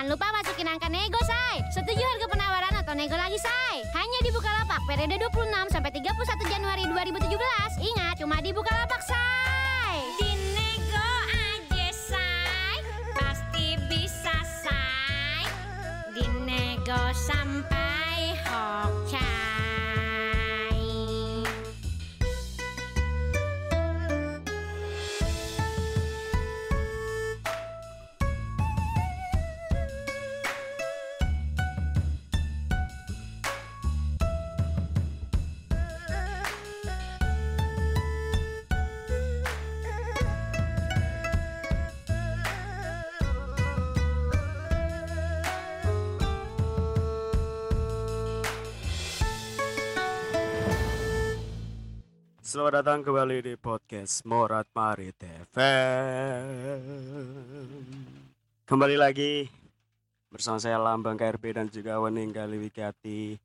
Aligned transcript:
Jangan 0.00 0.16
lupa 0.16 0.32
masukin 0.32 0.64
angka 0.64 0.88
nego, 0.88 1.20
Shay. 1.28 1.60
Setuju 1.76 2.00
harga 2.00 2.26
penawaran 2.32 2.72
atau 2.72 2.96
nego 2.96 3.20
lagi, 3.20 3.36
Shay? 3.36 3.84
Hanya 3.92 4.18
di 4.24 4.32
Bukalapak 4.32 4.80
periode 4.88 5.20
26 5.28 5.68
sampai 5.68 5.92
31 5.92 6.40
Januari 6.48 6.88
2017. 6.88 7.36
Selamat 52.50 52.82
datang 52.82 53.06
kembali 53.06 53.46
di 53.46 53.54
podcast 53.54 54.26
Morat 54.26 54.66
Marit 54.74 55.14
FM. 55.22 56.82
Kembali 58.66 58.98
lagi 58.98 59.46
bersama 60.26 60.58
saya 60.58 60.74
Lambang 60.82 61.14
KRB 61.14 61.54
dan 61.54 61.70
juga 61.70 62.02
Wening 62.02 62.34
Kali 62.34 62.58
Wikati. 62.58 63.38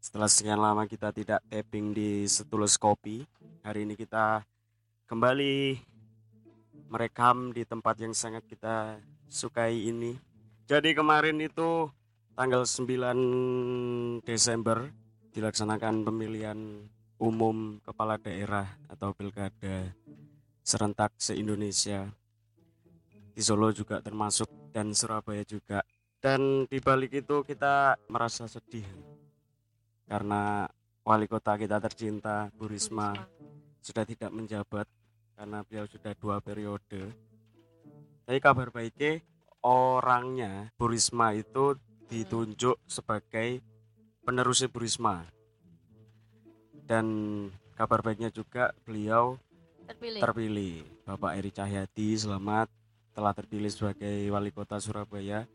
Setelah 0.00 0.32
sekian 0.32 0.56
lama 0.56 0.88
kita 0.88 1.12
tidak 1.12 1.44
tapping 1.52 1.92
di 1.92 2.24
Setulus 2.24 2.80
Kopi, 2.80 3.28
hari 3.60 3.84
ini 3.84 3.92
kita 3.92 4.40
kembali 5.04 5.76
merekam 6.88 7.52
di 7.52 7.68
tempat 7.68 8.00
yang 8.00 8.16
sangat 8.16 8.48
kita 8.48 9.04
sukai 9.28 9.92
ini. 9.92 10.16
Jadi 10.64 10.96
kemarin 10.96 11.44
itu 11.44 11.92
tanggal 12.32 12.64
9 12.64 14.24
Desember 14.24 14.88
dilaksanakan 15.36 16.08
pemilihan 16.08 16.88
umum 17.24 17.80
kepala 17.80 18.20
daerah 18.20 18.68
atau 18.84 19.16
pilkada 19.16 19.96
serentak 20.60 21.16
se-Indonesia. 21.16 22.04
Di 23.32 23.40
Solo 23.40 23.72
juga 23.72 24.04
termasuk 24.04 24.46
dan 24.70 24.92
Surabaya 24.92 25.40
juga. 25.48 25.80
Dan 26.20 26.68
di 26.68 26.80
balik 26.80 27.16
itu 27.16 27.44
kita 27.44 27.96
merasa 28.08 28.48
sedih 28.48 28.84
karena 30.04 30.68
wali 31.04 31.28
kota 31.28 31.56
kita 31.56 31.80
tercinta 31.80 32.48
Bu 32.52 32.68
Risma 32.68 33.12
sudah 33.80 34.04
tidak 34.08 34.32
menjabat 34.32 34.88
karena 35.36 35.60
beliau 35.64 35.84
sudah 35.84 36.12
dua 36.16 36.40
periode. 36.40 37.12
Tapi 38.24 38.40
kabar 38.40 38.72
baiknya 38.72 39.20
orangnya 39.60 40.72
Bu 40.80 40.88
Risma 40.88 41.36
itu 41.36 41.76
ditunjuk 42.08 42.80
sebagai 42.88 43.60
penerusnya 44.24 44.72
Bu 44.72 44.80
Risma 44.80 45.28
dan 46.84 47.06
kabar 47.74 48.04
baiknya 48.04 48.28
juga 48.30 48.70
beliau 48.84 49.40
terpilih. 49.88 50.20
terpilih 50.20 50.74
Bapak 51.04 51.32
Eri 51.40 51.50
Cahyadi 51.50 52.08
selamat 52.16 52.68
telah 53.16 53.32
terpilih 53.32 53.70
sebagai 53.72 54.30
wali 54.30 54.50
kota 54.52 54.76
Surabaya 54.78 55.48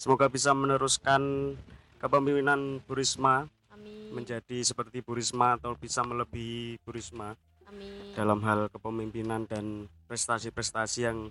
semoga 0.00 0.26
bisa 0.32 0.56
meneruskan 0.56 1.54
kepemimpinan 2.00 2.80
Bu 2.88 2.96
Risma 2.96 3.44
Amin. 3.70 4.10
menjadi 4.12 4.64
seperti 4.64 5.04
Bu 5.04 5.16
Risma 5.16 5.60
atau 5.60 5.76
bisa 5.76 6.00
melebihi 6.00 6.80
Bu 6.80 6.96
Risma 6.96 7.36
Amin. 7.68 8.16
dalam 8.16 8.40
hal 8.42 8.72
kepemimpinan 8.72 9.44
dan 9.44 9.84
prestasi-prestasi 10.08 11.00
yang 11.04 11.28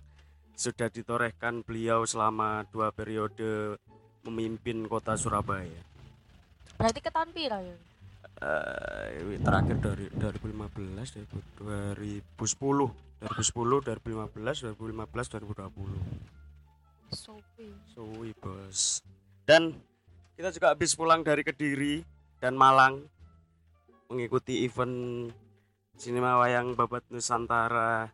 sudah 0.53 0.91
ditorehkan 0.91 1.63
beliau 1.65 2.03
selama 2.03 2.67
dua 2.69 2.91
periode 2.91 3.79
memimpin 4.27 4.85
kota 4.85 5.15
Surabaya 5.15 5.87
Berarti 6.79 6.99
ke 7.03 7.11
tahun 7.11 7.31
pira 7.35 7.59
ya? 7.59 7.75
Eh 8.39 9.39
terakhir 9.43 9.77
dari 9.83 10.07
2015 10.15 11.27
2010 11.59 12.31
2010 12.39 13.19
2015 13.19 14.79
2015 14.79 15.35
2020 15.43 16.39
Sopi. 17.11 17.67
suwi 17.91 18.31
bos. 18.37 19.03
Dan 19.43 19.75
kita 20.37 20.53
juga 20.55 20.71
habis 20.71 20.95
pulang 20.95 21.25
dari 21.25 21.43
Kediri 21.43 22.05
dan 22.39 22.55
Malang 22.55 23.01
mengikuti 24.07 24.63
event 24.63 25.27
sinema 25.99 26.39
wayang 26.39 26.77
babat 26.79 27.03
Nusantara 27.11 28.07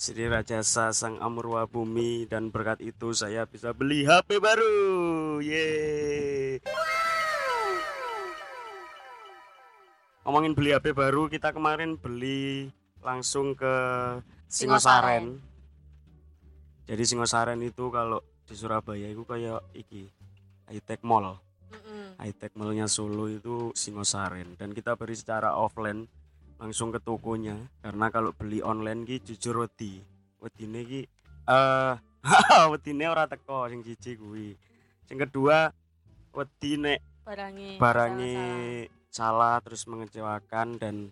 Sri 0.00 0.24
Rajasa 0.24 0.96
Sang 0.96 1.20
Amurwa 1.20 1.68
Bumi 1.68 2.24
dan 2.24 2.48
berkat 2.48 2.80
itu 2.80 3.12
saya 3.12 3.44
bisa 3.44 3.76
beli 3.76 4.08
HP 4.08 4.40
baru. 4.40 5.44
Yeay 5.44 6.79
ngomongin 10.30 10.54
beli 10.54 10.70
HP 10.70 10.94
baru 10.94 11.26
kita 11.26 11.50
kemarin 11.50 11.98
beli 11.98 12.70
langsung 13.02 13.50
ke 13.58 13.74
Singosaren 14.46 15.42
jadi 16.86 17.02
Singosaren 17.02 17.58
itu 17.66 17.90
kalau 17.90 18.22
di 18.46 18.54
Surabaya 18.54 19.10
itu 19.10 19.26
kayak 19.26 19.58
iki 19.74 20.06
high-tech 20.70 21.02
mall 21.02 21.34
Mm-mm. 21.74 22.14
high-tech 22.22 22.54
mallnya 22.54 22.86
Solo 22.86 23.26
itu 23.26 23.74
Singosaren 23.74 24.54
dan 24.54 24.70
kita 24.70 24.94
beli 24.94 25.18
secara 25.18 25.58
offline 25.58 26.06
langsung 26.62 26.94
ke 26.94 27.02
tokonya 27.02 27.58
karena 27.82 28.06
kalau 28.14 28.30
beli 28.30 28.62
online 28.62 29.02
ki 29.02 29.26
jujur 29.34 29.66
wedi 29.66 29.98
wedine 30.38 30.86
ki 30.86 31.00
eh 31.50 31.94
wedine 32.70 33.10
ora 33.10 33.26
teko 33.26 33.66
sing 33.66 33.82
siji 33.82 34.14
kuwi 34.14 34.54
sing 35.10 35.18
kedua 35.18 35.74
wedi 36.30 36.78
nek 36.78 37.02
Barangnya. 37.26 37.82
barangnya. 37.82 38.46
Salah 39.10 39.58
terus 39.60 39.84
mengecewakan 39.84 40.78
dan 40.78 41.10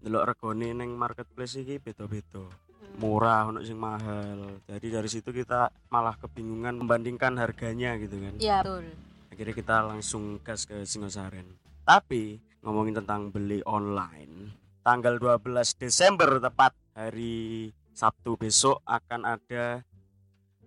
delok 0.00 0.32
regone 0.32 0.72
neng 0.72 0.96
marketplace 0.96 1.56
iki 1.56 1.78
beda-beda 1.78 2.44
Mm. 2.84 3.00
murah 3.00 3.48
ono 3.48 3.64
sing 3.64 3.80
mahal 3.80 4.60
jadi 4.68 5.00
dari 5.00 5.08
situ 5.08 5.32
kita 5.32 5.72
malah 5.88 6.14
kebingungan 6.14 6.76
membandingkan 6.76 7.32
harganya 7.40 7.96
gitu 7.96 8.20
kan 8.20 8.36
Iya 8.36 8.60
betul. 8.60 8.84
akhirnya 9.32 9.54
kita 9.56 9.76
langsung 9.82 10.36
gas 10.44 10.68
ke 10.68 10.84
Singosaren 10.84 11.48
tapi 11.82 12.36
ngomongin 12.60 13.00
tentang 13.00 13.32
beli 13.32 13.64
online 13.64 14.52
tanggal 14.80 15.16
12 15.16 15.40
Desember 15.74 16.36
tepat 16.38 16.76
hari 16.92 17.72
Sabtu 17.90 18.36
besok 18.36 18.84
akan 18.84 19.32
ada 19.32 19.80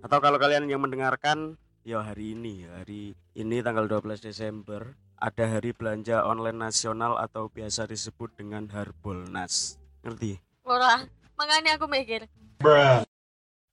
atau 0.01 0.17
kalau 0.17 0.35
kalian 0.35 0.65
yang 0.65 0.81
mendengarkan 0.81 1.53
ya 1.85 2.01
hari 2.01 2.33
ini 2.33 2.65
hari 2.65 3.13
ini 3.33 3.55
tanggal 3.61 3.85
12 3.85 4.19
Desember 4.19 4.97
ada 5.17 5.45
hari 5.49 5.73
belanja 5.73 6.21
online 6.21 6.69
nasional 6.69 7.17
atau 7.17 7.49
biasa 7.49 7.89
disebut 7.89 8.37
dengan 8.37 8.69
Harbolnas 8.69 9.81
ngerti 10.05 10.37
Ora, 10.61 10.99
makanya 11.33 11.79
aku 11.79 11.87
mikir. 11.87 12.27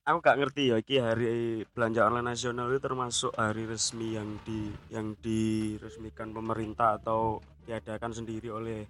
aku 0.04 0.18
gak 0.20 0.36
ngerti 0.36 0.70
ya 0.70 0.76
iki 0.78 0.96
hari 1.00 1.26
belanja 1.72 2.04
online 2.04 2.32
nasional 2.32 2.68
itu 2.68 2.80
termasuk 2.80 3.32
hari 3.34 3.64
resmi 3.64 4.14
yang 4.14 4.36
di 4.44 4.68
yang 4.88 5.16
diresmikan 5.18 6.30
pemerintah 6.30 6.96
atau 6.96 7.40
diadakan 7.64 8.12
sendiri 8.12 8.52
oleh 8.52 8.84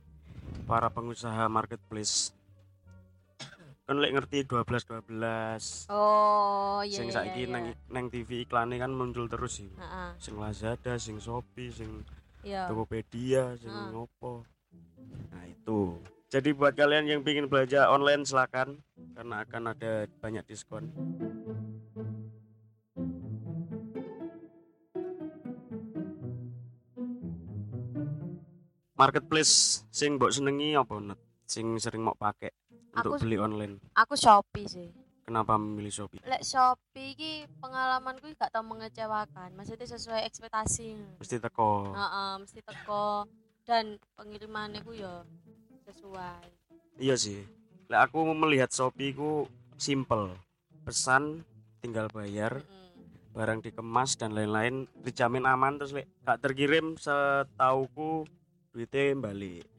para 0.66 0.90
pengusaha 0.90 1.46
marketplace 1.46 2.34
kan 3.84 4.00
lek 4.00 4.16
ngerti 4.16 4.48
12 4.48 4.64
12 5.06 5.92
Oh, 5.92 6.80
iya 6.82 6.96
sing 6.96 7.12
iya. 7.12 7.14
saiki 7.14 7.44
iya. 7.44 7.52
neng 7.52 7.64
neng 7.92 8.06
TV 8.08 8.42
iklannya 8.42 8.80
kan 8.80 8.90
muncul 8.90 9.28
terus 9.28 9.60
sih 9.60 9.68
Heeh. 9.70 10.08
sing 10.18 10.34
Lazada 10.40 10.96
sing 10.96 11.20
Shopee 11.20 11.68
sing 11.68 12.00
Iya. 12.44 12.68
Tokopedia 12.68 13.56
sing 13.56 13.72
Ah. 13.72 13.88
ngopo 13.90 14.44
nah 15.32 15.44
itu 15.46 15.98
jadi 16.28 16.50
buat 16.52 16.74
kalian 16.74 17.06
yang 17.06 17.20
ingin 17.22 17.46
belanja 17.46 17.86
online 17.88 18.22
silakan 18.22 18.82
karena 19.14 19.46
akan 19.46 19.62
ada 19.70 19.92
banyak 20.18 20.44
diskon 20.44 20.90
marketplace 28.94 29.82
sing 29.90 30.16
mbok 30.16 30.30
senengi 30.30 30.78
apa 30.78 30.94
net 31.02 31.20
sing 31.44 31.74
sering 31.76 32.02
mau 32.02 32.14
pakai 32.14 32.50
untuk 32.94 33.18
Aku- 33.18 33.20
beli 33.26 33.36
online 33.36 33.82
Aku 33.98 34.14
Shopee 34.14 34.66
sih. 34.66 34.88
Kenapa 35.24 35.56
memilih 35.56 35.90
Shopee 35.90 36.20
Lek 36.22 36.44
Shopee 36.44 37.16
ki 37.16 37.32
pengalamanku 37.58 38.28
gak 38.36 38.52
tau 38.52 38.62
mengecewakan. 38.62 39.56
Maksudnya 39.56 39.88
sesuai 39.88 40.28
ekspektasi. 40.28 41.18
mesti 41.18 41.36
teko 41.40 41.96
Heeh, 41.96 42.32
mesti 42.44 42.60
teko 42.60 43.24
dan 43.64 43.96
pengirimannya 44.14 44.84
ku 44.84 44.92
ya 44.92 45.24
sesuai. 45.88 46.44
Iya 47.00 47.16
sih. 47.16 47.40
Lah 47.88 48.06
aku 48.06 48.22
melihat 48.36 48.70
Shopee 48.70 49.16
ku 49.16 49.48
simple. 49.80 50.36
Pesan 50.84 51.42
tinggal 51.80 52.12
bayar, 52.12 52.60
Mm-mm. 52.60 53.32
barang 53.32 53.64
dikemas 53.64 54.20
dan 54.20 54.36
lain-lain 54.36 54.84
dijamin 55.00 55.48
aman 55.48 55.80
terus 55.80 55.96
lek 55.96 56.08
gak 56.24 56.44
terkirim 56.44 57.00
setauku 57.00 58.28
duitnya 58.72 59.16
balik 59.16 59.73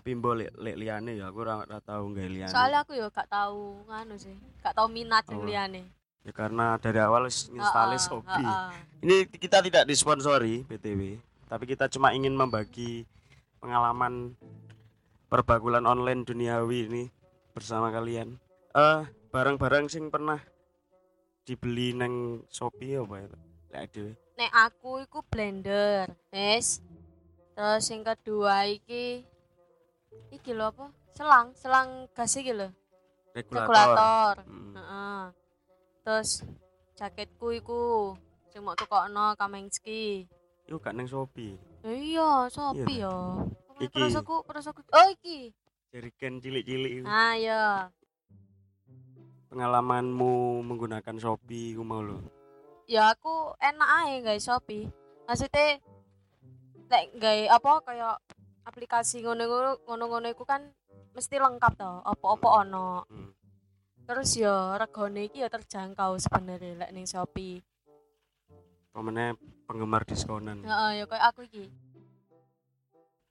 tapi 0.00 0.16
mbok 0.16 0.32
lek 0.32 0.50
lek 0.56 0.76
liyane 0.80 1.20
ya 1.20 1.28
aku 1.28 1.44
ora 1.44 1.60
tau 1.84 2.08
nggawe 2.08 2.24
liyane 2.24 2.48
Soalnya 2.48 2.80
aku 2.80 2.96
yo 2.96 3.12
gak 3.12 3.28
tahu 3.28 3.84
nganu 3.84 4.16
sih, 4.16 4.32
gak 4.64 4.72
tahu 4.72 4.88
minat 4.88 5.28
Oh. 5.28 5.36
yang 5.36 5.44
liyane. 5.44 5.82
ya 6.20 6.32
karena 6.32 6.80
dari 6.80 7.00
awal 7.00 7.28
wis 7.28 7.48
nginstalis 7.48 8.04
Heeh, 8.04 8.12
hobi 8.16 8.44
heeh. 8.44 8.70
ini 9.04 9.16
kita 9.28 9.60
tidak 9.60 9.84
disponsori 9.84 10.64
BTW 10.64 11.20
tapi 11.48 11.64
kita 11.64 11.88
cuma 11.88 12.12
ingin 12.12 12.32
membagi 12.32 13.04
pengalaman 13.56 14.36
perbagulan 15.28 15.84
online 15.84 16.24
duniawi 16.24 16.88
ini 16.88 17.04
bersama 17.52 17.88
kalian 17.88 18.36
eh 18.72 19.00
barang-barang 19.28 19.88
sing 19.88 20.08
pernah 20.08 20.40
dibeli 21.42 21.92
neng 21.92 22.44
Shopee 22.48 22.96
apa 22.96 23.14
ya 23.16 23.28
lek 23.70 23.84
dhewe 23.92 24.12
Nek 24.36 24.52
aku 24.56 25.04
iku 25.04 25.20
blender, 25.20 26.08
wis. 26.32 26.80
Terus 27.52 27.84
yang 27.92 28.08
kedua 28.08 28.64
iki 28.64 29.20
iki 30.30 30.50
lho 30.52 30.70
apa? 30.70 30.90
Selang, 31.12 31.52
selang 31.54 32.08
gas 32.14 32.34
iki 32.34 32.54
lho, 32.54 32.70
regulator, 33.34 33.66
regulator. 33.66 34.34
Hmm. 34.46 34.72
Heeh. 34.74 35.20
Terus 36.00 36.30
jaketku 36.96 37.52
iku 37.54 37.80
sing 38.48 38.62
mau 38.62 38.74
tukokno 38.74 39.34
Kamengski. 39.36 40.26
Iku 40.66 40.78
gak 40.78 40.94
neng 40.94 41.10
Shopee 41.10 41.58
Ya 41.82 41.90
iya, 41.90 42.30
Shopee 42.46 43.02
Iya. 43.02 43.10
ya. 43.10 43.16
Iki. 43.80 43.96
Terus 43.96 44.14
aku, 44.14 44.44
terus 44.46 44.66
aku, 44.68 44.80
oh 44.86 45.08
iki. 45.10 45.50
jerigen 45.90 46.38
cilik-cilik 46.38 47.02
iku. 47.02 47.04
Ah 47.08 47.34
iya. 47.34 47.64
pengalamanmu 49.50 50.62
menggunakan 50.62 51.18
Shopee 51.18 51.74
ku 51.74 51.82
mau 51.82 51.98
lo 51.98 52.22
Ya 52.86 53.10
aku 53.10 53.54
enak 53.58 53.90
aja 54.02 54.16
guys 54.22 54.46
Shopee. 54.46 54.86
Maksudnya 55.26 55.78
nek 56.90 57.04
gawe 57.18 57.44
apa 57.54 57.70
kayak 57.86 58.16
aplikasi 58.64 59.24
ngono-ngono 59.24 59.84
ngono-ngono 59.86 60.26
iku 60.32 60.44
kan 60.44 60.68
mesti 61.14 61.36
lengkap 61.40 61.72
toh, 61.76 62.04
apa-apa 62.06 62.48
ono. 62.66 63.04
hmm. 63.08 63.30
Terus 64.10 64.30
ya 64.42 64.74
regane 64.74 65.30
iki 65.30 65.42
ya 65.42 65.48
terjangkau 65.50 66.18
sebenarnya 66.18 66.82
lek 66.82 66.90
ning 66.90 67.06
Shopee. 67.06 67.62
Pemene 68.90 69.38
penggemar 69.70 70.02
diskonan 70.02 70.66
Heeh, 70.66 70.90
ya 70.98 71.04
kayak 71.06 71.24
aku 71.30 71.46
iki. 71.46 71.70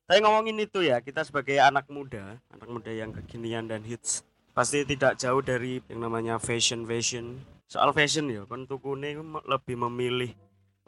Tapi 0.07 0.25
ngomongin 0.25 0.57
itu 0.57 0.81
ya, 0.81 1.03
kita 1.03 1.21
sebagai 1.21 1.61
anak 1.61 1.85
muda, 1.91 2.39
anak 2.49 2.65
muda 2.65 2.89
yang 2.89 3.13
kekinian 3.13 3.69
dan 3.69 3.85
hits, 3.85 4.25
pasti 4.57 4.81
tidak 4.81 5.19
jauh 5.21 5.43
dari 5.43 5.85
yang 5.85 6.01
namanya 6.01 6.41
fashion 6.41 6.87
fashion. 6.87 7.37
Soal 7.69 7.93
fashion 7.93 8.25
ya, 8.31 8.41
kan 8.49 8.65
tukune 8.65 9.13
lebih 9.45 9.77
memilih 9.77 10.33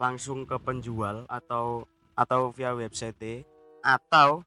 langsung 0.01 0.49
ke 0.49 0.57
penjual 0.57 1.29
atau 1.29 1.85
atau 2.17 2.49
via 2.49 2.73
website 2.73 3.45
atau 3.81 4.45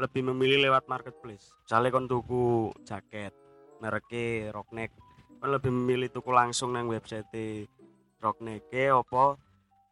lebih 0.00 0.24
memilih 0.32 0.70
lewat 0.70 0.88
marketplace. 0.88 1.52
Misalnya 1.66 1.90
kon 1.92 2.06
tuku 2.08 2.72
jaket, 2.82 3.34
mereknya 3.78 4.50
rockneck, 4.56 4.90
kon 5.42 5.50
lebih 5.52 5.70
memilih 5.74 6.08
tuku 6.08 6.30
langsung 6.30 6.72
nang 6.72 6.86
website 6.86 7.68
rockneck 8.22 8.70
opo 8.94 9.34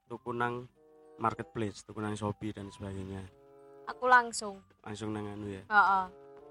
tuku 0.06 0.30
nang 0.30 0.70
marketplace, 1.18 1.82
tuku 1.82 1.98
nang 1.98 2.14
Shopee 2.14 2.54
dan 2.54 2.70
sebagainya 2.70 3.26
Aku 3.90 4.06
langsung. 4.06 4.62
langsung 4.86 5.10
nang 5.12 5.26
anu 5.28 5.50
ya 5.50 5.60
Heeh. 5.68 6.04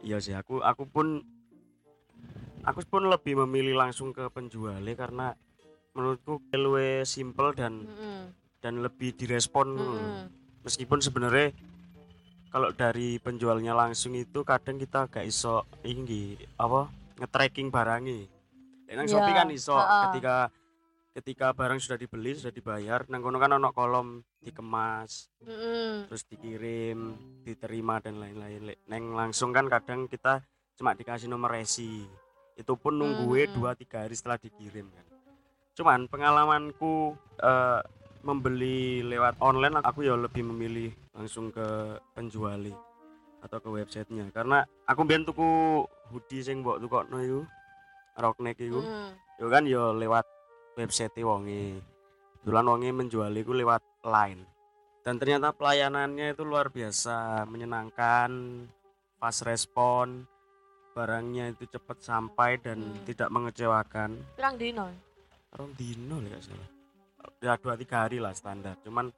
iya 0.05 0.17
sih 0.21 0.35
aku 0.37 0.61
aku 0.61 0.85
pun 0.85 1.23
aku 2.61 2.85
pun 2.85 3.09
lebih 3.09 3.41
memilih 3.41 3.73
langsung 3.79 4.13
ke 4.13 4.29
penjualnya 4.29 4.93
karena 4.93 5.33
menurutku 5.97 6.37
luwe 6.53 7.01
simple 7.09 7.55
dan 7.57 7.89
Heeh. 7.89 8.29
dan 8.61 8.83
lebih 8.85 9.17
direspon 9.17 9.67
Heeh. 9.73 10.29
meskipun 10.61 11.01
sebenarnya 11.01 11.55
kalau 12.49 12.69
dari 12.71 13.17
penjualnya 13.17 13.71
langsung 13.71 14.13
itu 14.13 14.41
kadang 14.41 14.75
kita 14.75 15.05
gak 15.05 15.23
iso 15.23 15.63
inggi 15.81 16.33
apa 16.57 16.89
nge-tracking 17.17 17.69
barangnya 17.69 18.25
nang 18.89 19.05
Iya, 19.05 19.13
Shopee 19.13 19.33
kan 19.33 19.47
iso 19.49 19.77
heeh. 19.77 20.01
ketika 20.09 20.35
ketika 21.09 21.47
barang 21.53 21.77
sudah 21.77 21.97
dibeli 21.97 22.33
sudah 22.33 22.49
dibayar 22.49 23.05
nang 23.05 23.21
kono 23.21 23.37
kan 23.37 23.51
ono 23.51 23.69
kolom 23.69 24.07
dikemas 24.39 25.29
Heeh. 25.41 26.09
terus 26.09 26.25
dikirim 26.25 27.13
diterima 27.43 28.01
dan 28.01 28.17
lain-lain 28.17 28.73
neng 28.87 29.13
langsung 29.13 29.51
kan 29.51 29.69
kadang 29.69 30.05
kita 30.05 30.41
cuma 30.73 30.95
dikasih 30.95 31.27
nomor 31.27 31.53
resi 31.53 32.01
itu 32.55 32.73
pun 32.75 32.97
nunggu 32.97 33.29
Hmm. 33.29 33.53
dua 33.53 33.71
tiga 33.71 34.03
hari 34.03 34.15
setelah 34.15 34.35
dikirim 34.35 34.89
kan 34.89 35.05
cuman 35.75 36.09
pengalamanku 36.09 37.13
eh, 37.39 37.81
membeli 38.19 38.99
lewat 39.01 39.39
online 39.39 39.79
aku 39.79 40.03
ya 40.03 40.15
lebih 40.15 40.43
memilih 40.43 40.91
langsung 41.19 41.51
ke 41.51 41.67
penjual 42.15 42.63
atau 43.43 43.57
ke 43.59 43.67
websitenya 43.67 44.31
karena 44.31 44.63
aku 44.87 45.03
biar 45.03 45.27
tuku 45.27 45.83
hoodie 46.11 46.39
sing 46.39 46.63
mbok 46.63 46.79
tukokno 46.79 47.19
iku 47.19 47.41
rockneck 48.15 48.55
iku 48.55 48.79
Heeh. 48.79 49.11
yo 49.37 49.45
kan 49.51 49.63
yo 49.67 49.91
lewat 49.91 50.23
website 50.79 51.19
wonge 51.19 51.83
Kebetulan 52.39 52.71
wonge 52.71 52.89
menjual 52.95 53.35
iku 53.35 53.51
lewat 53.51 53.83
line 54.07 54.47
dan 55.03 55.19
ternyata 55.19 55.51
pelayanannya 55.51 56.31
itu 56.31 56.43
luar 56.47 56.71
biasa 56.71 57.43
menyenangkan 57.47 58.31
fast 59.19 59.43
respon 59.43 60.23
barangnya 60.95 61.51
itu 61.51 61.67
cepat 61.67 61.99
sampai 61.99 62.59
dan 62.59 62.79
Hmm. 62.79 63.03
tidak 63.03 63.27
mengecewakan 63.27 64.19
Pirang 64.35 64.55
dino? 64.55 64.87
orang 65.51 65.71
dino 65.75 66.15
gak 66.23 66.43
salah 66.43 66.69
ya 67.39 67.55
dua 67.59 67.75
tiga 67.75 68.07
hari 68.07 68.19
lah 68.19 68.31
standar 68.31 68.79
cuman 68.83 69.11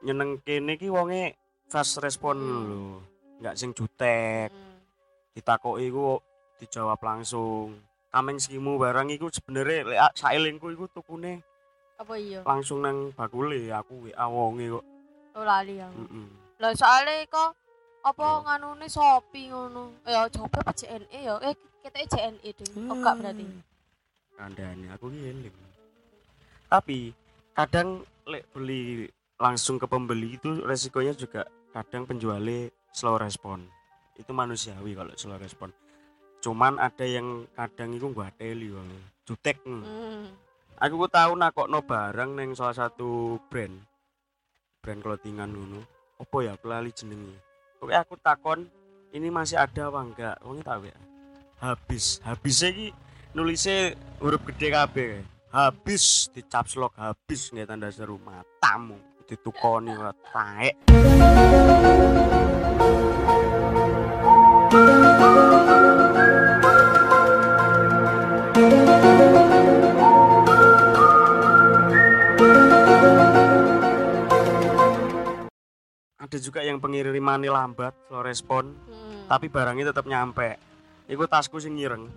nyeneng 0.00 0.38
kene 0.40 0.74
ki 0.74 0.88
wonge 0.88 1.34
fast 1.66 1.98
respon 1.98 2.36
Hmm. 2.36 2.64
lho 2.64 2.82
nggak 3.38 3.54
sing 3.54 3.70
jutek 3.70 4.50
Heeh. 4.50 4.76
ditakoki 5.32 5.86
iku 5.86 6.18
dijawab 6.58 6.98
langsung 6.98 7.78
kameng 8.08 8.36
skimu 8.36 8.76
barang 8.76 9.10
iku 9.10 9.28
sebenarnya 9.28 9.84
lek 9.84 10.00
saelingku 10.14 10.70
iku 10.70 10.86
tukune 10.88 11.42
Apa 11.98 12.14
iya? 12.14 12.42
langsung 12.42 12.78
nang 12.80 13.10
bakule 13.10 13.70
aku 13.70 14.06
WA 14.06 14.26
wonge 14.26 14.70
kok. 14.70 14.86
Oh 15.34 15.42
lali 15.42 15.78
aku. 15.78 15.98
Heeh. 15.98 16.28
Lah 16.58 16.70
soalnya 16.72 17.26
kok 17.26 17.50
apa 18.06 18.22
Oh. 18.22 18.42
nganune 18.42 18.86
Shopee 18.86 19.50
ngono. 19.50 19.98
Ya 20.06 20.22
coba 20.30 20.62
apa 20.62 20.70
JNE 20.72 21.18
ya? 21.18 21.34
Eh 21.42 21.54
ketoke 21.82 22.06
JNE 22.06 22.48
ding. 22.54 22.70
Oh 22.86 22.94
enggak 22.94 23.18
berarti. 23.18 23.46
Kandhane 24.34 24.86
aku 24.94 25.10
ki 25.10 25.20
eling. 25.20 25.56
Tapi 26.70 26.98
kadang 27.50 27.88
lek 28.24 28.46
beli 28.50 29.10
langsung 29.38 29.78
ke 29.78 29.86
pembeli 29.86 30.34
itu 30.34 30.66
resikonya 30.66 31.14
juga 31.14 31.46
kadang 31.70 32.04
penjualnya 32.04 32.74
slow 32.90 33.16
respon. 33.16 33.62
Itu 34.18 34.34
manusiawi 34.34 34.98
kalau 34.98 35.14
slow 35.14 35.38
respon. 35.38 35.70
Cuman 36.42 36.82
ada 36.82 37.06
yang 37.06 37.46
kadang 37.54 37.94
itu 37.94 38.10
gua 38.10 38.34
teli 38.34 38.74
wong. 38.74 38.90
Jutek. 39.22 39.62
Hmm. 39.62 40.34
Aku 40.78 40.94
ku 40.98 41.06
tahu 41.10 41.38
nakokno 41.38 41.82
barang 41.86 42.34
neng 42.34 42.54
salah 42.58 42.74
satu 42.74 43.38
brand. 43.46 43.78
Brand 44.82 45.00
clothingan 45.02 45.50
ngono. 45.54 45.82
Apa 46.18 46.36
ya 46.42 46.58
aku 46.58 46.66
lali 46.66 46.90
jenenge. 46.90 47.38
Oke 47.78 47.94
aku 47.94 48.18
takon 48.18 48.66
ini 49.14 49.30
masih 49.30 49.58
ada 49.58 49.86
apa 49.86 50.00
enggak? 50.02 50.36
Wong 50.42 50.62
tak 50.66 50.82
ya. 50.82 50.98
Habis. 51.62 52.18
Habisnya 52.26 52.74
ki 52.74 52.86
nulisnya 53.38 53.94
huruf 54.18 54.42
gede 54.50 54.74
kabeh. 54.74 55.10
Habis 55.54 56.30
di 56.34 56.42
caps 56.42 56.74
lock 56.74 56.94
habis 56.98 57.54
nggak 57.54 57.70
tanda 57.70 57.90
seru 57.90 58.18
matamu 58.22 59.07
ditukoni 59.28 59.92
ora 59.92 60.12
taek. 60.32 60.88
Ada 76.18 76.36
juga 76.40 76.64
yang 76.64 76.80
pengirimannya 76.80 77.52
lambat, 77.52 77.92
slow 78.08 78.24
respon, 78.24 78.72
Hmm. 78.72 79.28
tapi 79.28 79.52
barangnya 79.52 79.92
tetap 79.92 80.08
nyampe. 80.08 80.56
Iku 81.08 81.28
tasku 81.28 81.60
sing 81.60 81.76
ngireng 81.76 82.08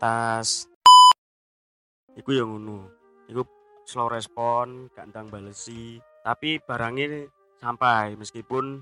tas. 0.00 0.64
Iku 2.16 2.32
yang 2.32 2.56
ngono. 2.56 2.88
Iku 3.28 3.44
slow 3.84 4.08
respon 4.08 4.88
gak 4.92 5.12
ndang 5.12 5.28
balesi 5.28 6.00
tapi 6.24 6.56
barangnya 6.56 7.28
sampai 7.60 8.16
meskipun 8.16 8.80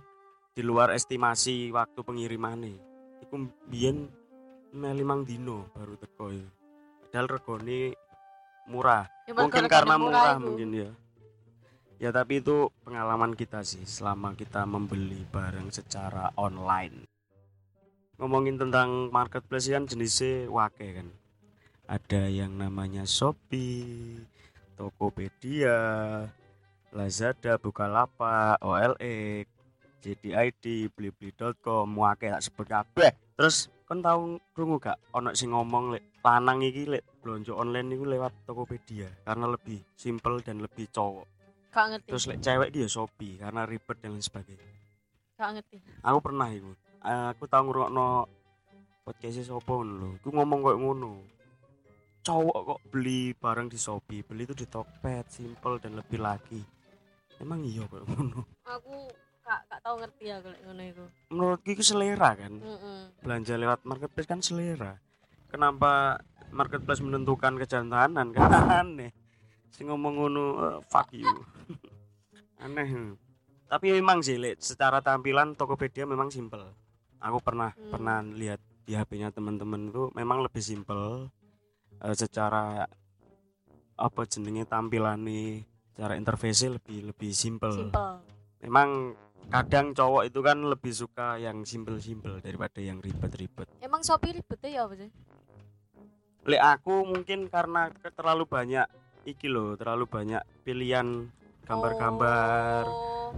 di 0.55 0.63
luar 0.63 0.95
estimasi 0.95 1.75
waktu 1.75 2.01
pengirimannya. 2.07 2.79
Iku 3.27 3.35
biyen 3.67 4.07
meh 4.73 4.95
limang 4.95 5.27
dino 5.27 5.67
baru 5.75 5.99
teko 5.99 6.31
ya. 6.31 6.49
padahal 7.03 7.29
regone 7.29 7.93
murah. 8.71 9.05
Ya, 9.29 9.35
mungkin 9.37 9.67
karena 9.69 9.99
murah 9.99 10.39
iku. 10.39 10.55
mungkin 10.55 10.71
ya. 10.71 10.91
Ya 11.99 12.11
tapi 12.15 12.41
itu 12.41 12.71
pengalaman 12.87 13.35
kita 13.35 13.67
sih 13.67 13.83
selama 13.85 14.39
kita 14.39 14.63
membeli 14.65 15.27
barang 15.29 15.75
secara 15.75 16.31
online. 16.39 17.11
Ngomongin 18.23 18.55
tentang 18.55 19.11
marketplace 19.11 19.67
kan 19.67 19.85
jenisnya 19.91 20.47
wake 20.47 20.89
kan. 20.95 21.09
Ada 21.91 22.31
yang 22.31 22.55
namanya 22.55 23.03
Shopee 23.03 24.23
Tokopedia 24.79 25.79
Lazada 26.93 27.57
Bukalapak 27.57 28.61
OLX 28.61 29.49
JDID, 30.03 30.93
blibli.com, 30.93 31.87
muake 31.89 32.29
tak 32.29 32.43
sebut 32.45 32.67
kabeh. 32.69 33.15
Terus 33.39 33.73
kon 33.89 34.05
tau 34.05 34.37
krungu 34.53 34.77
gak 34.77 34.99
ono 35.17 35.33
sing 35.33 35.57
ngomong 35.57 35.97
lek 35.97 36.21
lanang 36.21 36.61
iki 36.61 36.91
lek 36.91 37.05
belanja 37.23 37.55
online 37.55 37.95
iku 37.97 38.05
lewat 38.05 38.33
Tokopedia 38.45 39.09
karena 39.25 39.47
lebih 39.49 39.81
simple 39.97 40.43
dan 40.45 40.61
lebih 40.61 40.91
cowok. 40.91 41.27
gak 41.73 41.87
ngerti 41.97 42.09
Terus 42.13 42.25
lek 42.29 42.39
cewek 42.45 42.69
iki 42.69 42.85
ya 42.85 42.89
Shopee 42.91 43.41
karena 43.41 43.63
ribet 43.65 43.97
dan 44.03 44.13
lain 44.13 44.21
sebagainya. 44.21 44.69
gak 45.39 45.51
ngerti 45.57 45.77
Aku 46.05 46.19
pernah 46.21 46.49
iku. 46.53 46.71
Aku 47.33 47.45
tau 47.49 47.63
ngrungokno 47.65 48.09
podcast 49.07 49.49
sopo 49.49 49.81
ngono 49.81 49.93
lho. 49.97 50.09
Iku 50.21 50.29
ngomong 50.29 50.59
koyo 50.61 50.77
ngono. 50.77 51.13
Cowok 52.23 52.59
kok 52.69 52.81
beli 52.91 53.35
barang 53.35 53.67
di 53.67 53.79
Shopee, 53.81 54.23
beli 54.23 54.47
itu 54.47 54.55
di 54.55 54.67
Tokped, 54.71 55.27
simple 55.27 55.83
dan 55.83 55.99
lebih 55.99 56.23
lagi. 56.23 56.63
Emang 57.43 57.61
iya 57.67 57.83
koyo 57.91 58.07
ngono. 58.07 58.47
aku 58.63 59.11
gak 59.43 59.61
gak 59.67 59.81
tau 59.83 59.99
ngerti 59.99 60.31
aku 60.31 60.47
lek 60.55 60.61
ngono 60.63 60.83
iku 60.87 61.05
Menurutku 61.35 61.69
itu 61.75 61.83
selera 61.83 62.31
kan. 62.39 62.53
Heeh. 62.55 62.99
belanja 63.19 63.55
lewat 63.59 63.83
marketplace 63.83 64.31
kan 64.31 64.39
selera 64.39 64.95
kenapa 65.51 66.23
marketplace 66.55 67.03
menentukan 67.03 67.59
kejantanan 67.59 68.31
kan 68.37 68.51
aneh 68.87 69.11
sing 69.75 69.91
ngomong 69.91 70.15
ngono 70.17 70.45
eh, 70.63 70.79
fuck 70.87 71.11
you 71.11 71.27
aneh 72.63 73.19
tapi 73.67 73.91
memang 73.91 74.23
sih 74.23 74.39
secara 74.61 75.03
tampilan 75.03 75.59
Tokopedia 75.59 76.07
memang 76.07 76.31
simple 76.31 76.63
aku 77.19 77.43
pernah 77.43 77.75
Hmm. 77.75 77.91
pernah 77.91 78.23
lihat 78.23 78.61
di 78.83 78.95
HP-nya 78.95 79.31
teman-teman 79.31 79.91
itu 79.91 80.11
memang 80.15 80.47
lebih 80.47 80.63
simple 80.63 81.27
eh, 81.99 82.15
secara 82.15 82.87
apa 83.93 84.21
jenenge 84.31 84.67
tampilan 84.67 85.19
nih 85.23 85.63
secara 85.93 86.17
interface 86.17 86.73
lebih 86.73 87.13
lebih 87.13 87.31
simple 87.37 87.73
simple 87.73 88.25
memang 88.65 89.13
kadang 89.53 89.93
cowok 89.93 90.33
itu 90.33 90.41
kan 90.41 90.59
lebih 90.65 90.93
suka 90.95 91.37
yang 91.37 91.67
simple-simple 91.67 92.41
daripada 92.41 92.79
yang 92.79 93.03
ribet-ribet. 93.03 93.69
emang 93.85 94.01
Shopee 94.01 94.39
ribetnya 94.41 94.71
ya 94.71 94.83
apa 94.89 94.95
sih 94.97 95.11
Lek 96.43 96.59
aku 96.59 97.07
mungkin 97.07 97.47
karena 97.47 97.87
terlalu 98.19 98.51
banyak 98.51 98.87
iki 99.23 99.47
loh, 99.47 99.79
terlalu 99.79 100.11
banyak 100.11 100.43
pilihan 100.67 101.31
gambar-gambar, 101.63 102.83
Oh, 102.83 103.31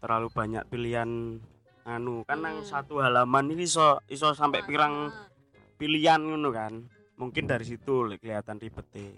terlalu 0.00 0.32
banyak 0.32 0.64
pilihan 0.72 1.36
anu 1.84 2.24
kan 2.24 2.40
Hmm. 2.40 2.64
satu 2.64 3.04
halaman 3.04 3.52
ini 3.52 3.68
iso 3.68 4.00
iso 4.08 4.32
sampai 4.32 4.64
pirang 4.64 5.12
ah. 5.12 5.28
pilihan 5.76 6.22
ngono 6.24 6.48
kan. 6.48 6.80
Mungkin 7.20 7.44
dari 7.44 7.68
situ 7.68 8.08
lek 8.08 8.24
kelihatan 8.24 8.56
ribetnya. 8.56 9.12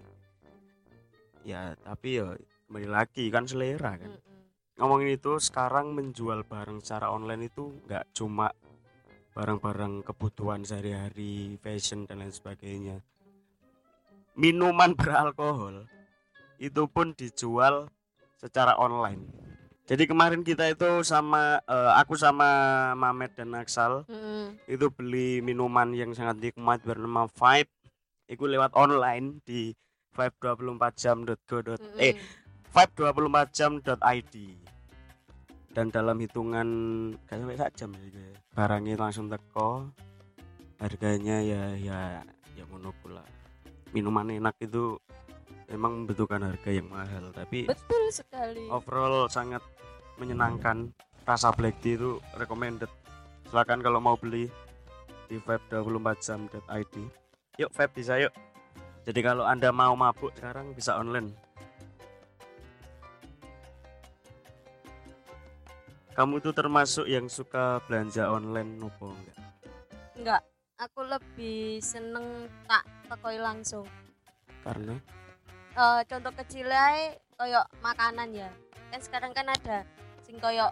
Ya, 1.45 1.77
tapi 1.85 2.17
ya 2.17 2.33
kembali 2.67 2.89
lagi 2.89 3.29
kan 3.29 3.45
selera 3.45 4.01
kan. 4.01 4.09
Mm-mm. 4.17 4.33
ngomongin 4.75 5.15
itu 5.15 5.39
sekarang 5.39 5.95
menjual 5.95 6.43
barang 6.43 6.83
secara 6.83 7.13
online 7.15 7.47
itu 7.47 7.79
nggak 7.87 8.11
cuma 8.11 8.51
barang-barang 9.31 10.03
kebutuhan 10.03 10.67
sehari-hari, 10.67 11.55
fashion 11.63 12.09
dan 12.11 12.25
lain 12.25 12.35
sebagainya. 12.35 12.97
Minuman 14.35 14.95
beralkohol 14.99 15.87
itu 16.59 16.83
pun 16.91 17.15
dijual 17.15 17.87
secara 18.35 18.75
online. 18.81 19.23
Jadi 19.85 20.09
kemarin 20.09 20.41
kita 20.43 20.67
itu 20.73 21.05
sama 21.05 21.61
eh, 21.69 21.93
aku 22.01 22.17
sama 22.17 22.49
Mamet 22.97 23.37
dan 23.37 23.53
Aksal 23.55 24.09
Mm-mm. 24.09 24.59
itu 24.65 24.89
beli 24.91 25.45
minuman 25.45 25.93
yang 25.93 26.17
sangat 26.17 26.41
nikmat 26.41 26.81
bernama 26.83 27.29
Vibe. 27.29 27.71
Itu 28.27 28.49
lewat 28.49 28.73
online 28.75 29.45
di 29.45 29.71
vibe24jam.go. 30.15 31.75
Mm-mm. 31.77 31.99
Eh 31.99 32.15
vibe24jam.id 32.75 34.35
dan 35.75 35.91
dalam 35.91 36.17
hitungan 36.23 36.69
gak 37.27 37.39
sampai 37.43 37.59
sak 37.59 37.71
jam 37.75 37.91
kayak. 37.95 38.39
barangnya 38.55 38.95
langsung 38.95 39.27
teko 39.27 39.91
harganya 40.79 41.43
ya 41.43 41.75
ya 41.75 42.23
ya 42.55 42.63
ngono 42.71 42.95
pula 43.03 43.23
minuman 43.91 44.31
enak 44.31 44.55
itu 44.63 44.99
memang 45.67 46.03
membutuhkan 46.07 46.47
harga 46.47 46.71
yang 46.71 46.87
mahal 46.87 47.35
tapi 47.35 47.67
betul 47.67 48.07
sekali 48.15 48.71
overall 48.71 49.27
sangat 49.27 49.63
menyenangkan 50.19 50.95
rasa 51.27 51.51
black 51.51 51.79
tea 51.83 51.99
itu 51.99 52.23
recommended 52.39 52.91
silakan 53.51 53.83
kalau 53.83 53.99
mau 53.99 54.15
beli 54.15 54.47
di 55.27 55.43
vibe24jam.id 55.43 56.95
yuk 57.59 57.71
vibe 57.71 57.93
bisa 57.99 58.15
yuk 58.23 58.35
jadi 59.05 59.21
kalau 59.21 59.45
anda 59.45 59.69
mau 59.69 59.93
mabuk 59.93 60.33
sekarang 60.33 60.73
bisa 60.73 60.97
online. 60.97 61.37
Kamu 66.17 66.41
tuh 66.41 66.55
termasuk 66.57 67.05
yang 67.11 67.29
suka 67.29 67.85
belanja 67.85 68.31
online 68.31 68.81
nopo 68.81 69.13
enggak? 69.13 69.39
Enggak. 70.17 70.43
Aku 70.75 71.07
lebih 71.07 71.79
seneng 71.79 72.51
tak 72.67 72.83
tekoi 73.07 73.39
langsung. 73.39 73.87
Karena? 74.65 74.97
Eh 75.75 76.01
contoh 76.09 76.33
kecil 76.35 76.71
ae 76.71 77.19
koyo 77.37 77.61
makanan 77.83 78.31
ya. 78.33 78.51
Kan 78.89 79.01
sekarang 79.03 79.35
kan 79.35 79.47
ada 79.53 79.83
sing 80.25 80.41
koyo 80.41 80.71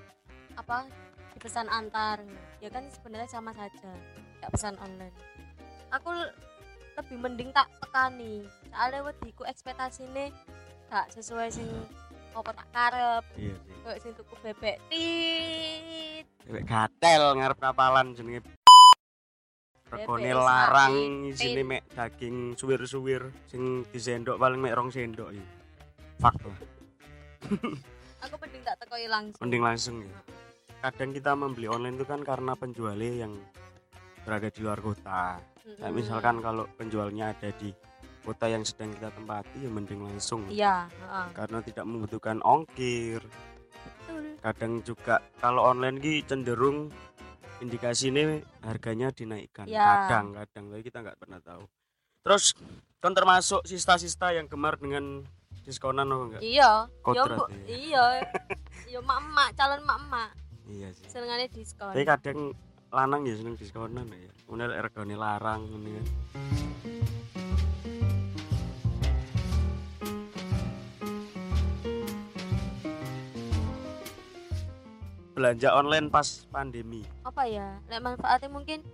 apa 0.57 0.89
dipesan 1.35 1.69
antar. 1.69 2.23
Ya 2.63 2.71
kan 2.71 2.87
sebenarnya 2.89 3.29
sama 3.29 3.51
saja 3.53 3.91
gak 4.41 4.51
pesan 4.55 4.79
online. 4.79 5.15
Aku 5.91 6.11
lebih 6.97 7.17
mending 7.21 7.51
tak 7.57 7.69
tekani 7.81 8.45
soalnya 8.69 9.01
wediku 9.05 9.43
ekspektasine 9.49 10.33
gak 10.93 11.09
sesuai 11.17 11.49
sing 11.49 11.69
apa 12.33 12.51
tak 12.53 12.69
karep 12.73 13.25
iya 13.37 13.55
sih 13.61 13.75
koyo 13.85 13.99
sing 14.01 14.13
tuku 14.17 14.35
bebek 14.41 14.77
tit 14.89 16.25
Cewek 16.43 16.65
gatel 16.67 17.23
ngarep 17.39 17.59
kapalan 17.61 18.19
jenenge 18.19 18.43
regone 19.93 20.25
Bebek 20.25 20.41
larang 20.41 20.95
isine 21.29 21.63
pit. 21.63 21.69
mek 21.69 21.83
daging 21.93 22.37
suwir-suwir 22.57 23.29
sing 23.47 23.85
disendok 23.93 24.41
paling 24.41 24.59
mek 24.59 24.75
rong 24.75 24.89
sendok 24.89 25.31
iki. 25.37 25.47
Fuck 26.19 26.41
lah. 26.49 26.59
aku 28.25 28.35
mending 28.41 28.63
tak 28.65 28.77
tekoi 28.81 29.07
langsung 29.07 29.41
Mending 29.45 29.63
langsung 29.63 29.97
ya. 30.03 30.19
Kadang 30.83 31.11
kita 31.15 31.33
membeli 31.39 31.71
online 31.71 31.95
itu 31.95 32.07
kan 32.09 32.27
karena 32.27 32.59
penjualnya 32.59 33.29
yang 33.29 33.33
berada 34.25 34.49
di 34.51 34.61
luar 34.65 34.81
kota. 34.83 35.52
Mm-mm. 35.63 35.93
misalkan 35.93 36.39
kalau 36.39 36.67
penjualnya 36.75 37.31
ada 37.31 37.51
di 37.55 37.71
kota 38.23 38.47
yang 38.47 38.63
sedang 38.63 38.91
kita 38.93 39.11
tempati 39.11 39.63
ya 39.63 39.71
mending 39.71 40.03
langsung. 40.03 40.47
iya 40.47 40.87
heeh. 40.87 41.27
Karena 41.33 41.59
tidak 41.61 41.85
membutuhkan 41.85 42.39
ongkir. 42.41 43.19
betul 43.19 44.23
Kadang 44.39 44.73
juga 44.83 45.19
kalau 45.39 45.67
online 45.67 45.99
ki 45.99 46.23
cenderung 46.23 46.91
indikasi 47.59 48.11
ini 48.11 48.43
harganya 48.63 49.11
dinaikkan. 49.11 49.67
Ya. 49.67 50.07
Kadang, 50.07 50.35
kadang 50.35 50.65
tapi 50.71 50.83
kita 50.83 50.99
nggak 51.03 51.19
pernah 51.19 51.39
tahu. 51.39 51.63
Terus 52.23 52.55
kan 52.99 53.11
termasuk 53.11 53.67
sista-sista 53.67 54.31
yang 54.31 54.47
gemar 54.47 54.79
dengan 54.79 55.27
diskonan 55.63 56.11
apa 56.11 56.23
enggak? 56.27 56.43
iya 56.43 56.71
ya 56.87 56.95
Kodrat 57.03 57.39
ya. 57.51 57.67
iya 57.71 58.05
ya 58.95 58.99
mak 58.99 59.19
emak 59.23 59.49
calon 59.55 59.81
mak 59.87 59.99
emak 60.03 60.31
Iya 60.67 60.89
sih. 60.95 61.07
senengane 61.07 61.47
diskon 61.51 61.91
Tapi 61.95 62.03
kadang 62.03 62.39
lanang 62.93 63.25
ya 63.25 63.35
seneng 63.41 63.57
diskonan 63.57 64.05
ya. 64.13 64.29
Kemudian 64.45 64.69
regane 64.69 65.17
larang 65.17 65.65
ini 65.65 65.91
kan. 65.97 66.07
Belanja 75.33 75.69
online 75.73 76.13
pas 76.13 76.45
pandemi. 76.53 77.01
apa 77.25 77.49
ya? 77.49 77.81
Lek 77.89 78.05
manfaatnya 78.05 78.53
mungkin 78.53 78.85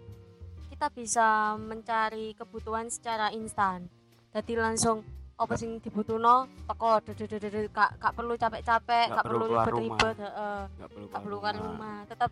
kita 0.71 0.95
bisa 0.95 1.59
mencari 1.59 2.39
kebutuhan 2.39 2.87
secara 2.87 3.35
instan. 3.35 3.91
Jadi 4.31 4.55
langsung 4.55 5.03
apa 5.35 5.59
sing 5.59 5.83
dibutuhno 5.83 6.47
teko 6.71 7.03
dedededede 7.03 7.71
gak 7.71 7.99
gak 7.99 8.11
perlu 8.15 8.35
capek-capek 8.35 9.07
Gak 9.11 9.17
gak 9.19 9.27
perlu 9.27 9.45
ribet-ribet 9.51 10.17
heeh. 10.23 10.61
Nggak 10.79 10.91
perlu 10.95 11.07
gak 11.11 11.23
perlu 11.27 11.37
keluar 11.43 11.55
keluar 11.59 11.67
rumah. 11.67 11.97
Tetap 12.07 12.31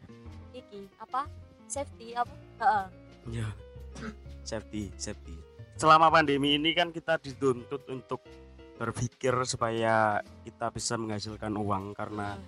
iki 0.54 0.80
apa 1.02 1.26
safety 1.66 2.14
apa 2.14 2.34
heeh 2.62 2.86
Ya. 3.26 3.50
safety, 4.46 4.94
safety. 4.94 5.34
Selama 5.74 6.06
pandemi 6.14 6.54
ini 6.54 6.70
kan 6.78 6.94
kita 6.94 7.18
dituntut 7.18 7.82
untuk 7.90 8.22
berpikir 8.78 9.34
supaya 9.48 10.22
kita 10.46 10.70
bisa 10.70 10.94
menghasilkan 10.94 11.50
uang 11.58 11.96
karena 11.96 12.38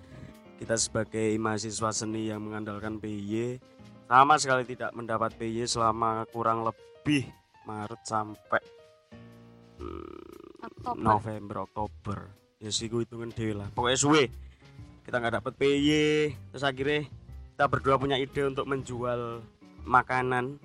kita 0.55 0.79
sebagai 0.79 1.35
mahasiswa 1.35 1.89
seni 1.91 2.31
yang 2.31 2.45
mengandalkan 2.45 3.01
PY 3.01 3.59
sama 4.07 4.39
sekali 4.39 4.63
tidak 4.65 4.95
mendapat 4.95 5.35
PY 5.35 5.67
selama 5.67 6.23
kurang 6.29 6.63
lebih 6.63 7.27
Maret 7.65 8.01
sampai 8.05 8.61
hmm, 9.81 10.63
Oktober. 10.63 11.01
November 11.01 11.57
Oktober 11.65 12.19
ya 12.59 12.69
sih 12.69 12.91
gue 12.91 13.07
hitungan 13.07 13.31
dewe 13.31 13.55
lah 13.55 13.69
pokoknya 13.71 13.99
suwe 13.99 14.23
kita 15.07 15.15
nggak 15.17 15.41
dapat 15.41 15.53
PY 15.55 15.89
terus 16.51 16.65
akhirnya 16.65 17.07
kita 17.59 17.67
berdua 17.67 17.99
punya 17.99 18.15
ide 18.15 18.47
untuk 18.47 18.71
menjual 18.71 19.43
makanan 19.83 20.55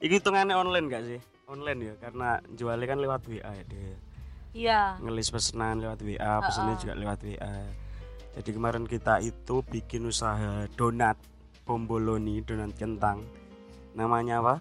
ini 0.00 0.16
hitungannya 0.16 0.56
online 0.56 0.88
gak 0.88 1.04
sih 1.04 1.20
online 1.44 1.92
ya 1.92 1.94
karena 2.00 2.40
jualnya 2.56 2.88
kan 2.88 2.98
lewat 3.04 3.20
WA 3.28 3.52
ya 3.52 3.64
dia 3.68 3.96
iya 4.56 4.80
ngelis 4.96 5.28
pesanan 5.28 5.84
lewat 5.84 6.00
WA 6.00 6.40
pesannya 6.40 6.72
Ha-ha. 6.72 6.82
juga 6.88 6.94
lewat 6.96 7.20
WA 7.20 7.56
Jadi 8.32 8.50
kemarin 8.56 8.88
kita 8.88 9.20
itu 9.20 9.60
bikin 9.60 10.08
usaha 10.08 10.64
donat 10.72 11.20
bomboloni, 11.68 12.40
donat 12.40 12.72
kentang. 12.80 13.20
Namanya 13.92 14.40
apa? 14.40 14.54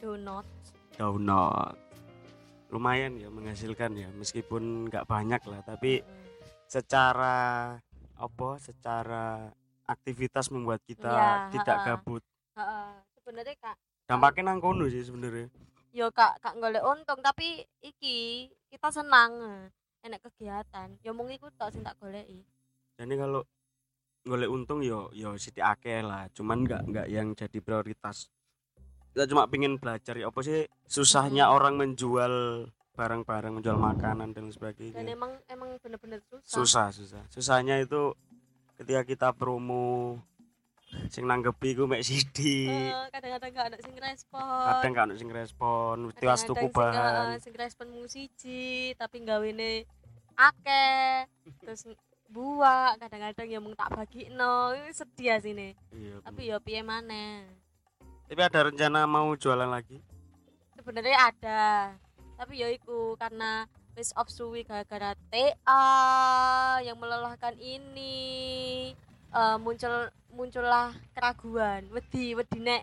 donut 0.00 0.48
Donat. 0.96 1.76
Lumayan 2.72 3.20
ya 3.20 3.28
menghasilkan 3.28 3.94
ya, 3.94 4.08
meskipun 4.16 4.88
nggak 4.88 5.04
banyak 5.04 5.44
lah, 5.44 5.60
tapi 5.60 6.00
secara 6.64 7.76
apa? 8.16 8.50
Secara 8.56 9.52
aktivitas 9.92 10.48
membuat 10.48 10.80
kita 10.82 11.08
Iya, 11.08 11.30
tidak 11.52 11.76
ha-ha. 11.76 11.86
gabut. 11.94 12.22
Heeh. 12.52 12.88
sebenarnya 13.14 13.54
kak 13.56 13.76
Dampaknya 14.04 14.42
nang 14.44 14.58
kono 14.58 14.84
sih 14.86 15.00
sebenarnya. 15.00 15.46
yo 15.90 16.08
kak 16.08 16.36
kak 16.38 16.56
golek 16.56 16.82
untung 16.82 17.20
tapi 17.20 17.48
iki 17.78 18.16
kita 18.66 18.88
senang 18.88 19.32
enak 20.00 20.20
kegiatan 20.22 20.96
yo 21.00 21.12
mung 21.12 21.28
iku 21.28 21.48
tok 21.52 21.68
sing 21.68 21.80
tak 21.80 21.94
goleki 21.96 22.42
Jadi 22.92 23.14
kalau 23.14 23.44
golek 24.22 24.48
untung 24.48 24.80
yo 24.80 25.08
yo 25.12 25.34
sithik 25.34 25.62
akeh 25.62 26.00
lah, 26.00 26.28
cuman 26.30 26.62
nggak 26.62 26.82
nggak 26.86 27.06
yang 27.08 27.32
jadi 27.32 27.58
prioritas. 27.58 28.28
Kita 29.10 29.26
cuma 29.26 29.44
pingin 29.44 29.76
belajar 29.76 30.14
ya 30.14 30.26
apa 30.26 30.40
sih 30.40 30.64
susahnya 30.84 31.46
Mm-mm. 31.46 31.56
orang 31.56 31.74
menjual 31.76 32.34
barang-barang, 32.92 33.52
menjual 33.54 33.76
makanan 33.76 34.30
dan 34.30 34.44
dan 34.44 34.52
sebagainya. 34.52 35.00
emang 35.08 35.32
emang 35.46 35.76
bener-bener 35.78 36.20
susah 36.22 36.44
Susah, 36.44 36.86
susah. 36.90 37.22
Susahnya 37.28 37.76
itu 37.78 38.12
ketika 38.82 39.02
kita 39.04 39.28
promo 39.30 40.18
sing 41.08 41.24
nanggepi 41.24 41.72
ku 41.72 41.86
mek 41.86 42.02
sidi. 42.02 42.68
Eh, 42.68 42.92
kadang-kadang 43.08 43.50
gak 43.50 43.66
ada 43.72 43.78
sing 43.80 43.96
respon 43.96 44.44
Kadang 44.68 44.92
kan 44.92 45.08
sing 45.14 45.30
respon, 45.30 45.94
mesti 46.04 46.20
was 46.22 46.42
tuku 46.44 46.60
sing, 46.60 46.70
bahan. 46.70 47.40
sing 47.40 47.54
respon 47.54 47.86
mung 47.88 48.04
siji 48.06 48.62
tapi 48.94 49.22
gawene 49.22 49.88
akeh 50.34 51.24
terus 51.58 51.88
buah 52.26 52.96
kadang-kadang 52.98 53.46
ya 53.46 53.58
mung 53.58 53.72
tak 53.72 53.88
bagikno 53.90 54.72
Ini 54.74 54.90
sedih 54.90 55.36
sini 55.38 55.68
Iya. 55.90 56.16
tapi 56.20 56.40
ya 56.46 56.56
piye 56.58 56.80
maneh 56.80 57.44
Tapi 58.26 58.40
ada 58.42 58.60
rencana 58.62 59.04
mau 59.04 59.32
jualan 59.32 59.68
lagi? 59.68 60.00
sebenarnya 60.74 61.16
ada 61.22 61.62
tapi 62.34 62.58
ya 62.58 62.68
iku 62.68 63.14
karena 63.14 63.64
wis 63.96 64.10
off 64.16 64.32
suwi 64.32 64.64
gara-gara 64.64 65.12
TA 65.28 65.84
yang 66.80 66.96
melelahkan 66.96 67.56
ini 67.60 68.92
eh, 69.30 69.56
muncul 69.60 70.08
muncullah 70.32 70.96
keraguan 71.12 71.88
wedi 71.92 72.32
wedi 72.32 72.58
nek 72.60 72.82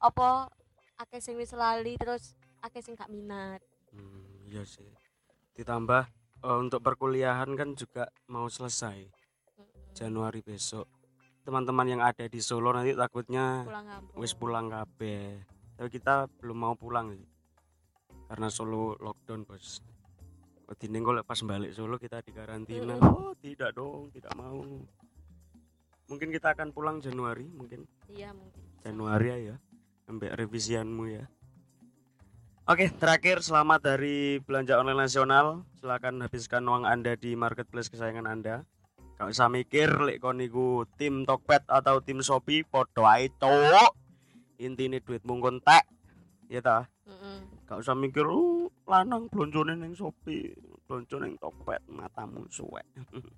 apa 0.00 0.52
akeh 1.00 1.20
sing 1.20 1.40
wis 1.40 1.56
lali 1.56 1.96
terus 1.96 2.36
akeh 2.60 2.84
sing 2.84 2.92
gak 2.92 3.08
minat 3.08 3.64
Hmm, 3.90 4.46
iya 4.46 4.62
sih. 4.62 4.86
Ditambah 5.58 6.02
eh, 6.46 6.58
untuk 6.58 6.80
perkuliahan 6.82 7.50
kan 7.58 7.74
juga 7.74 8.06
mau 8.30 8.46
selesai 8.46 9.06
Januari 9.94 10.40
besok. 10.40 10.86
Teman-teman 11.42 11.98
yang 11.98 12.02
ada 12.04 12.30
di 12.30 12.38
Solo 12.38 12.70
nanti 12.70 12.94
takutnya 12.94 13.66
pulang 13.66 13.86
wis 14.14 14.32
pulang 14.38 14.70
kabeh. 14.70 15.42
Tapi 15.74 15.88
kita 15.90 16.30
belum 16.38 16.58
mau 16.58 16.74
pulang 16.78 17.10
sih. 17.16 17.26
Karena 18.30 18.46
Solo 18.46 18.94
lockdown, 19.02 19.42
Bos. 19.42 19.82
Kok 20.70 21.14
lek 21.18 21.26
pas 21.26 21.40
balik 21.42 21.74
Solo 21.74 21.98
kita 21.98 22.22
di 22.22 22.30
karantina. 22.30 22.94
Oh, 23.02 23.34
tidak 23.42 23.74
dong, 23.74 24.14
tidak 24.14 24.30
mau. 24.38 24.62
Mungkin 26.06 26.30
kita 26.30 26.54
akan 26.54 26.70
pulang 26.70 27.02
Januari, 27.02 27.50
mungkin 27.50 27.90
iya 28.06 28.30
mungkin 28.30 28.62
Januari 28.86 29.50
ya. 29.50 29.56
Sampai 30.06 30.30
revisianmu 30.30 31.04
ya. 31.10 31.26
Oke, 32.70 32.86
terakhir 32.86 33.42
selamat 33.42 33.82
dari 33.82 34.38
belanja 34.38 34.78
online 34.78 35.10
nasional. 35.10 35.66
Silakan 35.82 36.22
habiskan 36.22 36.62
uang 36.62 36.86
Anda 36.86 37.18
di 37.18 37.34
marketplace 37.34 37.90
kesayangan 37.90 38.30
Anda. 38.30 38.62
Gak 39.18 39.26
usah 39.26 39.50
mikir 39.50 39.90
lek 40.06 40.22
kon 40.22 40.38
niku 40.38 40.86
tim 40.94 41.26
Tokped 41.26 41.66
atau 41.66 41.98
tim 41.98 42.22
Shopee 42.22 42.62
podo 42.62 43.10
ae 43.10 43.26
cowok. 43.42 43.98
Intine 44.62 45.02
duitmu 45.02 45.42
kontak. 45.42 45.82
Ya 46.46 46.62
ta? 46.62 46.86
Mm-mm. 47.10 47.66
Gak 47.66 47.82
usah 47.82 47.98
mikir 47.98 48.22
uh, 48.22 48.70
lanang 48.90 49.30
blonjone 49.30 49.78
ning 49.78 49.94
Shopee, 49.94 50.50
blonjo 50.90 51.22
ning 51.22 51.38
Tokped 51.38 51.86
matamu 51.86 52.50
suwek. 52.50 52.82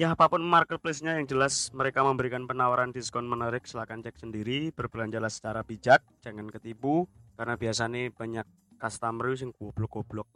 ya 0.00 0.14
apa 0.16 0.30
pun 0.30 0.40
marketplace-nya 0.40 1.20
yang 1.20 1.26
jelas 1.28 1.68
mereka 1.74 2.00
memberikan 2.06 2.46
penawaran 2.48 2.94
diskon 2.94 3.26
menarik 3.28 3.66
silahkan 3.66 3.98
cek 4.00 4.16
sendiri 4.16 4.70
berbelanjalah 4.70 5.28
secara 5.28 5.66
bijak 5.66 6.06
jangan 6.22 6.46
ketipu 6.48 7.10
karena 7.34 7.58
biasanya 7.58 8.06
banyak 8.14 8.46
customer 8.78 9.34
yang 9.34 9.50
goblok-goblok 9.58 10.30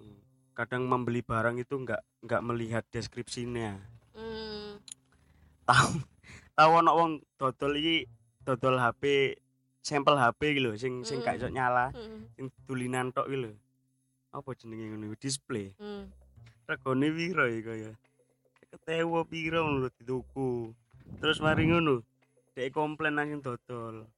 kadang 0.58 0.90
membeli 0.90 1.22
barang 1.22 1.62
itu 1.62 1.78
nggak 1.78 2.02
nggak 2.26 2.42
melihat 2.42 2.84
deskripsinya 2.90 3.78
Mm. 4.12 4.76
tahu 5.64 6.04
tahu 6.52 6.70
ono 6.82 6.90
wong 6.92 7.10
dodol 7.40 7.72
iki 7.78 8.04
dodol 8.44 8.76
HP 8.76 9.38
sampel 9.80 10.18
HP 10.20 10.58
gitu 10.58 10.74
sing 10.76 11.06
sing 11.06 11.22
gak 11.22 11.38
iso 11.38 11.48
nyala 11.48 11.94
Mm. 11.94 12.34
sing 12.34 12.46
tulinan 12.66 13.14
tok 13.14 13.30
lho. 13.30 13.54
Apa 14.32 14.56
jenenge 14.56 14.88
ngono 14.88 15.12
display. 15.20 15.76
Mm. 15.76 16.08
Regane 16.64 17.08
piro 17.12 17.44
ya 17.44 17.60
kaya? 17.60 17.92
Ketewa 18.72 19.20
piro 19.28 19.60
ngono 19.62 19.92
dituku. 19.92 20.72
Terus 21.20 21.38
mari 21.44 21.68
ngono, 21.68 22.00
dek 22.56 22.72
komplain 22.72 23.20
nang 23.20 23.44
dodol. 23.44 24.08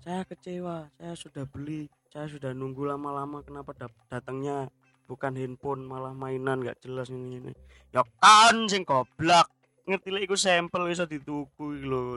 Saya 0.00 0.24
kecewa, 0.24 0.88
saya 0.96 1.12
sudah 1.12 1.44
beli, 1.44 1.92
saya 2.08 2.24
sudah 2.24 2.56
nunggu 2.56 2.88
lama-lama 2.88 3.44
kenapa 3.44 3.76
datangnya 4.08 4.72
bukan 5.04 5.36
handphone 5.36 5.84
malah 5.84 6.16
mainan 6.16 6.64
nggak 6.64 6.80
jelas 6.80 7.12
ini 7.12 7.36
ini. 7.36 7.52
Ya 7.92 8.00
kan 8.22 8.64
sing 8.70 8.88
goblok. 8.88 9.44
Ngerti 9.84 10.08
lek 10.08 10.24
iku 10.24 10.36
sampel 10.40 10.88
iso 10.88 11.04
dituku 11.04 11.84
lho. 11.84 12.16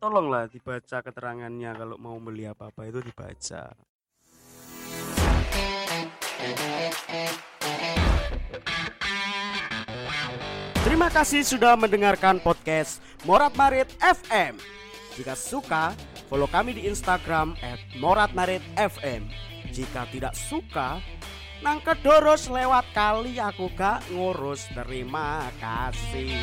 Tolonglah 0.00 0.48
dibaca 0.48 1.04
keterangannya 1.04 1.70
kalau 1.76 2.00
mau 2.00 2.16
beli 2.16 2.48
apa-apa 2.48 2.88
itu 2.88 3.04
dibaca. 3.04 3.76
Terima 11.00 11.16
kasih 11.16 11.40
sudah 11.48 11.80
mendengarkan 11.80 12.44
podcast 12.44 13.00
Morat 13.24 13.56
Marit 13.56 13.88
FM. 14.04 14.60
Jika 15.16 15.32
suka, 15.32 15.96
follow 16.28 16.44
kami 16.44 16.76
di 16.76 16.92
Instagram 16.92 17.56
@moratmaritfm. 17.96 19.24
Jika 19.72 20.04
tidak 20.12 20.36
suka, 20.36 21.00
nang 21.64 21.80
kedoros 21.80 22.52
lewat 22.52 22.84
kali 22.92 23.40
aku 23.40 23.72
gak 23.72 24.04
ngurus. 24.12 24.68
Terima 24.76 25.48
kasih. 25.56 26.36